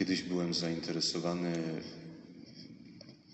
Kiedyś 0.00 0.22
byłem 0.22 0.54
zainteresowany 0.54 1.52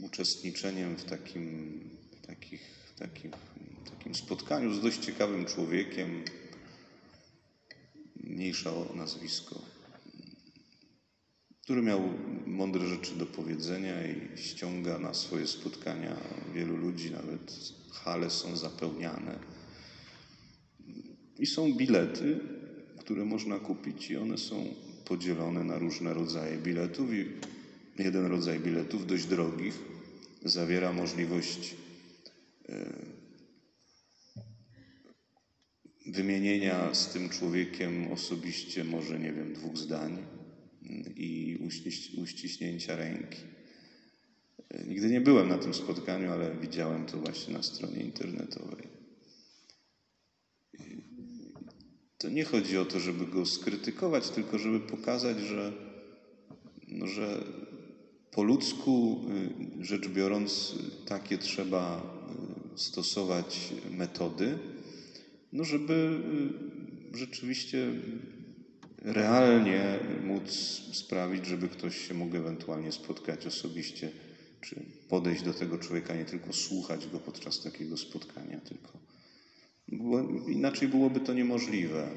uczestniczeniem 0.00 0.96
w 0.96 1.04
takim, 1.04 1.80
takich, 2.26 2.60
takim, 2.98 4.14
spotkaniu 4.14 4.74
z 4.74 4.80
dość 4.80 4.98
ciekawym 4.98 5.44
człowiekiem, 5.44 6.24
mniejsza 8.16 8.70
o 8.72 8.92
nazwisko, 8.94 9.62
który 11.62 11.82
miał 11.82 12.00
mądre 12.46 12.88
rzeczy 12.88 13.14
do 13.14 13.26
powiedzenia 13.26 14.06
i 14.06 14.38
ściąga 14.38 14.98
na 14.98 15.14
swoje 15.14 15.46
spotkania 15.46 16.16
wielu 16.54 16.76
ludzi, 16.76 17.10
nawet 17.10 17.72
hale 17.90 18.30
są 18.30 18.56
zapełniane. 18.56 19.38
I 21.38 21.46
są 21.46 21.74
bilety, 21.74 22.40
które 22.98 23.24
można 23.24 23.58
kupić, 23.58 24.10
i 24.10 24.16
one 24.16 24.38
są 24.38 24.74
podzielone 25.08 25.64
na 25.64 25.78
różne 25.78 26.14
rodzaje 26.14 26.58
biletów. 26.58 27.14
I 27.14 27.26
jeden 27.98 28.26
rodzaj 28.26 28.60
biletów, 28.60 29.06
dość 29.06 29.26
drogich, 29.26 29.78
zawiera 30.44 30.92
możliwość 30.92 31.74
e, 32.68 32.92
wymienienia 36.06 36.94
z 36.94 37.12
tym 37.12 37.28
człowiekiem 37.28 38.12
osobiście, 38.12 38.84
może 38.84 39.18
nie 39.18 39.32
wiem, 39.32 39.54
dwóch 39.54 39.76
zdań 39.76 40.26
i 41.16 41.58
uściśnięcia 42.16 42.96
ręki. 42.96 43.38
E, 44.70 44.84
nigdy 44.84 45.08
nie 45.08 45.20
byłem 45.20 45.48
na 45.48 45.58
tym 45.58 45.74
spotkaniu, 45.74 46.32
ale 46.32 46.56
widziałem 46.56 47.06
to 47.06 47.18
właśnie 47.18 47.54
na 47.54 47.62
stronie 47.62 48.02
internetowej. 48.02 48.95
To 52.18 52.28
nie 52.28 52.44
chodzi 52.44 52.78
o 52.78 52.84
to, 52.84 53.00
żeby 53.00 53.26
go 53.26 53.46
skrytykować, 53.46 54.30
tylko 54.30 54.58
żeby 54.58 54.80
pokazać, 54.80 55.40
że, 55.40 55.72
no, 56.88 57.06
że 57.06 57.44
po 58.30 58.42
ludzku 58.42 59.20
y, 59.80 59.84
rzecz 59.84 60.08
biorąc, 60.08 60.74
takie 61.06 61.38
trzeba 61.38 62.02
y, 62.74 62.78
stosować 62.78 63.72
metody, 63.90 64.58
no 65.52 65.64
żeby 65.64 66.20
y, 67.14 67.18
rzeczywiście 67.18 67.92
realnie 69.02 69.98
móc 70.24 70.50
sprawić, 70.92 71.46
żeby 71.46 71.68
ktoś 71.68 72.08
się 72.08 72.14
mógł 72.14 72.36
ewentualnie 72.36 72.92
spotkać 72.92 73.46
osobiście, 73.46 74.10
czy 74.60 74.76
podejść 75.08 75.42
do 75.42 75.54
tego 75.54 75.78
człowieka, 75.78 76.14
nie 76.14 76.24
tylko 76.24 76.52
słuchać 76.52 77.08
go 77.08 77.20
podczas 77.20 77.62
takiego 77.62 77.96
spotkania, 77.96 78.60
tylko 78.60 78.98
bo 79.88 80.20
inaczej 80.48 80.88
byłoby 80.88 81.20
to 81.20 81.34
niemożliwe. 81.34 82.08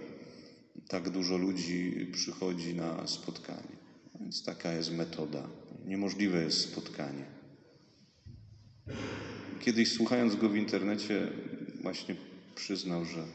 Tak 0.87 1.09
dużo 1.09 1.37
ludzi 1.37 2.07
przychodzi 2.11 2.75
na 2.75 3.07
spotkanie. 3.07 3.77
Więc 4.19 4.43
taka 4.43 4.73
jest 4.73 4.91
metoda. 4.91 5.49
Niemożliwe 5.85 6.43
jest 6.43 6.59
spotkanie. 6.59 7.25
Kiedyś 9.59 9.91
słuchając 9.91 10.35
go 10.35 10.49
w 10.49 10.55
internecie, 10.55 11.31
właśnie 11.81 12.15
przyznał, 12.55 13.05
że, 13.05 13.25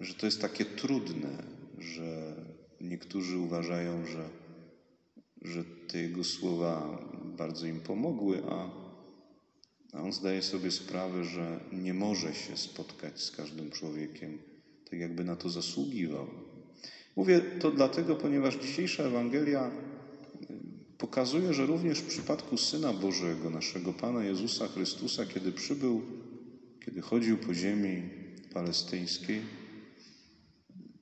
że 0.00 0.14
to 0.14 0.26
jest 0.26 0.40
takie 0.40 0.64
trudne, 0.64 1.42
że 1.78 2.36
niektórzy 2.80 3.38
uważają, 3.38 4.06
że, 4.06 4.28
że 5.42 5.64
te 5.64 5.98
jego 5.98 6.24
słowa 6.24 6.98
bardzo 7.36 7.66
im 7.66 7.80
pomogły, 7.80 8.42
a 8.48 8.79
a 9.92 10.02
on 10.02 10.12
zdaje 10.12 10.42
sobie 10.42 10.70
sprawę, 10.70 11.24
że 11.24 11.60
nie 11.72 11.94
może 11.94 12.34
się 12.34 12.56
spotkać 12.56 13.20
z 13.20 13.30
każdym 13.30 13.70
człowiekiem, 13.70 14.38
tak 14.90 15.00
jakby 15.00 15.24
na 15.24 15.36
to 15.36 15.50
zasługiwał. 15.50 16.26
Mówię 17.16 17.40
to 17.40 17.70
dlatego, 17.70 18.16
ponieważ 18.16 18.56
dzisiejsza 18.56 19.02
Ewangelia 19.02 19.70
y, 19.70 20.46
pokazuje, 20.98 21.54
że 21.54 21.66
również 21.66 21.98
w 21.98 22.06
przypadku 22.06 22.56
Syna 22.56 22.92
Bożego, 22.92 23.50
naszego 23.50 23.92
Pana 23.92 24.24
Jezusa 24.24 24.68
Chrystusa, 24.68 25.26
kiedy 25.26 25.52
przybył, 25.52 26.02
kiedy 26.84 27.00
chodził 27.00 27.38
po 27.38 27.54
ziemi 27.54 28.02
palestyńskiej, 28.54 29.40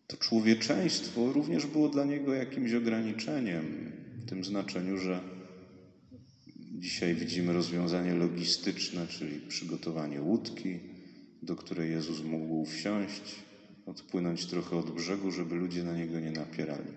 to 0.06 0.16
człowieczeństwo 0.16 1.32
również 1.32 1.66
było 1.66 1.88
dla 1.88 2.04
niego 2.04 2.34
jakimś 2.34 2.72
ograniczeniem, 2.72 3.92
w 4.22 4.28
tym 4.28 4.44
znaczeniu, 4.44 4.98
że 4.98 5.20
Dzisiaj 6.98 7.14
widzimy 7.14 7.52
rozwiązanie 7.52 8.14
logistyczne, 8.14 9.06
czyli 9.06 9.40
przygotowanie 9.40 10.22
łódki, 10.22 10.80
do 11.42 11.56
której 11.56 11.90
Jezus 11.90 12.22
mógł 12.22 12.64
wsiąść, 12.64 13.34
odpłynąć 13.86 14.46
trochę 14.46 14.76
od 14.76 14.90
brzegu, 14.90 15.30
żeby 15.30 15.54
ludzie 15.54 15.84
na 15.84 15.96
niego 15.96 16.20
nie 16.20 16.30
napierali. 16.30 16.92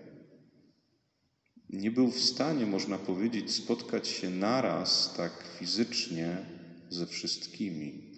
Nie 1.70 1.90
był 1.90 2.10
w 2.10 2.18
stanie, 2.18 2.66
można 2.66 2.98
powiedzieć, 2.98 3.50
spotkać 3.50 4.08
się 4.08 4.30
naraz 4.30 5.14
tak 5.16 5.44
fizycznie 5.58 6.36
ze 6.90 7.06
wszystkimi. 7.06 8.12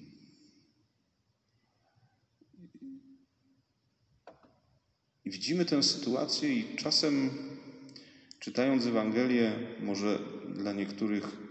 I 5.25 5.31
widzimy 5.31 5.65
tę 5.65 5.83
sytuację, 5.83 6.55
i 6.55 6.77
czasem 6.77 7.31
czytając 8.39 8.87
Ewangelię, 8.87 9.53
może 9.81 10.19
dla 10.55 10.73
niektórych 10.73 11.44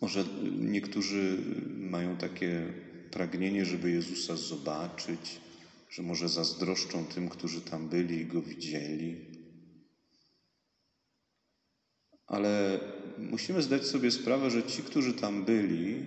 może 0.00 0.24
niektórzy 0.58 1.38
mają 1.76 2.16
takie 2.16 2.72
pragnienie, 3.10 3.64
żeby 3.64 3.90
Jezusa 3.90 4.36
zobaczyć, 4.36 5.40
że 5.90 6.02
może 6.02 6.28
zazdroszczą 6.28 7.04
tym, 7.04 7.28
którzy 7.28 7.60
tam 7.60 7.88
byli 7.88 8.20
i 8.20 8.26
go 8.26 8.42
widzieli. 8.42 9.16
Ale 12.26 12.80
musimy 13.18 13.62
zdać 13.62 13.86
sobie 13.86 14.10
sprawę, 14.10 14.50
że 14.50 14.62
ci, 14.62 14.82
którzy 14.82 15.14
tam 15.14 15.44
byli, 15.44 16.06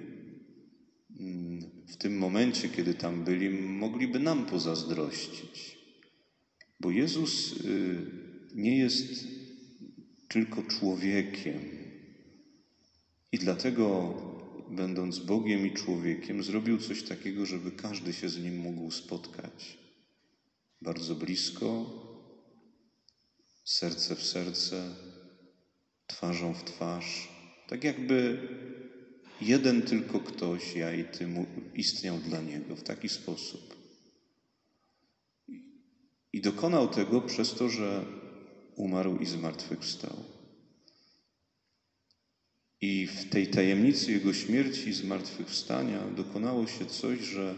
mm, 1.20 1.62
w 1.88 1.98
tym 1.98 2.18
momencie, 2.18 2.70
kiedy 2.70 2.94
tam 2.94 3.24
byli, 3.24 3.50
mogliby 3.50 4.20
nam 4.20 4.46
pozazdrościć. 4.46 5.78
Bo 6.80 6.92
Jezus 6.92 7.54
y, 7.66 8.06
nie 8.56 8.78
jest 8.78 9.28
tylko 10.28 10.64
człowiekiem, 10.64 11.81
i 13.32 13.38
dlatego, 13.38 14.14
będąc 14.70 15.20
Bogiem 15.20 15.68
i 15.68 15.72
człowiekiem, 15.72 16.44
zrobił 16.44 16.78
coś 16.78 17.04
takiego, 17.04 17.46
żeby 17.46 17.72
każdy 17.72 18.14
się 18.14 18.30
z 18.30 18.44
nim 18.44 18.58
mógł 18.58 18.92
spotkać. 18.92 19.78
Bardzo 20.82 21.16
blisko, 21.16 21.86
serce 23.66 24.16
w 24.16 24.24
serce, 24.24 24.96
twarzą 26.08 26.54
w 26.54 26.64
twarz, 26.64 27.30
tak 27.68 27.84
jakby 27.84 28.48
jeden 29.42 29.82
tylko 29.82 30.20
ktoś, 30.20 30.76
ja 30.76 30.94
i 30.94 31.04
ty, 31.04 31.28
istniał 31.76 32.18
dla 32.18 32.42
niego 32.42 32.76
w 32.76 32.84
taki 32.84 33.10
sposób. 33.10 33.76
I 36.34 36.42
dokonał 36.42 36.88
tego 36.88 37.22
przez 37.22 37.54
to, 37.54 37.70
że 37.70 38.06
umarł 38.76 39.18
i 39.18 39.26
zmartwychwstał. 39.26 40.41
I 42.82 43.08
w 43.08 43.30
tej 43.30 43.48
tajemnicy 43.48 44.12
Jego 44.12 44.34
śmierci 44.34 44.90
i 44.90 44.94
zmartwychwstania 44.94 46.08
dokonało 46.16 46.68
się 46.68 46.86
coś, 46.86 47.20
że, 47.20 47.56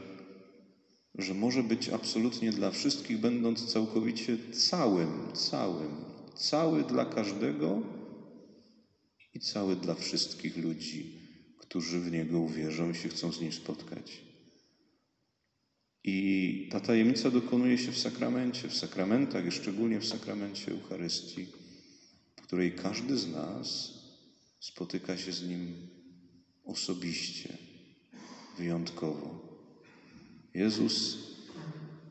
że 1.15 1.33
może 1.33 1.63
być 1.63 1.89
absolutnie 1.89 2.51
dla 2.51 2.71
wszystkich, 2.71 3.17
będąc 3.17 3.65
całkowicie 3.65 4.37
całym, 4.51 5.33
całym, 5.33 5.95
cały 6.35 6.83
dla 6.83 7.05
każdego 7.05 7.81
i 9.33 9.39
cały 9.39 9.75
dla 9.75 9.95
wszystkich 9.95 10.57
ludzi, 10.57 11.19
którzy 11.59 11.99
w 11.99 12.11
Niego 12.11 12.39
uwierzą 12.39 12.91
i 12.91 12.95
się 12.95 13.09
chcą 13.09 13.31
z 13.31 13.41
Nim 13.41 13.51
spotkać. 13.51 14.21
I 16.03 16.69
ta 16.71 16.79
tajemnica 16.79 17.31
dokonuje 17.31 17.77
się 17.77 17.91
w 17.91 17.97
sakramencie, 17.97 18.67
w 18.67 18.77
sakramentach, 18.77 19.53
szczególnie 19.53 19.99
w 19.99 20.05
sakramencie 20.05 20.71
Eucharystii, 20.71 21.45
w 22.35 22.41
której 22.41 22.71
każdy 22.75 23.17
z 23.17 23.27
nas 23.27 24.02
spotyka 24.63 25.17
się 25.17 25.31
z 25.31 25.47
Nim 25.47 25.89
osobiście, 26.65 27.57
wyjątkowo. 28.57 29.57
Jezus, 30.53 31.17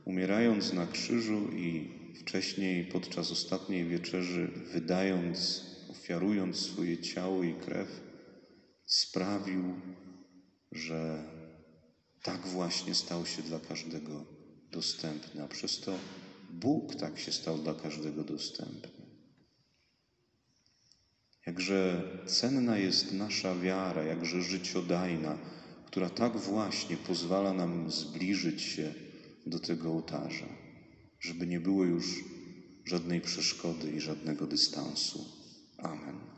umierając 0.05 0.73
na 0.73 0.87
krzyżu 0.87 1.49
i 1.53 1.91
wcześniej 2.21 2.85
podczas 2.85 3.31
ostatniej 3.31 3.85
wieczerzy, 3.85 4.49
wydając, 4.73 5.67
ofiarując 5.91 6.57
swoje 6.57 6.99
ciało 6.99 7.43
i 7.43 7.55
krew, 7.55 8.01
sprawił, 8.87 9.75
że 10.73 11.25
tak 12.23 12.47
właśnie 12.47 12.95
stał 12.95 13.27
się 13.27 13.43
dla 13.43 13.61
każdego 13.61 14.25
dostępny, 14.73 15.43
a 15.43 15.49
przez 15.49 15.81
to 15.81 15.99
Bóg 16.51 16.95
tak 16.95 17.19
się 17.19 17.33
stał 17.33 17.59
dla 17.59 17.75
każdego 17.75 18.25
dostępny. 18.25 18.92
Jakże 21.53 22.03
cenna 22.27 22.79
jest 22.79 23.13
nasza 23.13 23.55
wiara, 23.55 24.03
jakże 24.03 24.43
życiodajna, 24.43 25.39
która 25.87 26.11
tak 26.11 26.37
właśnie 26.37 26.97
pozwala 26.97 27.53
nam 27.53 27.91
zbliżyć 27.91 28.63
się 28.63 28.95
do 29.47 29.59
tego 29.59 29.91
ołtarza, 29.91 30.47
żeby 31.21 31.47
nie 31.47 31.61
było 31.61 31.85
już 31.85 32.25
żadnej 32.85 33.21
przeszkody 33.21 33.91
i 33.91 34.01
żadnego 34.01 34.47
dystansu. 34.47 35.25
Amen. 35.79 36.32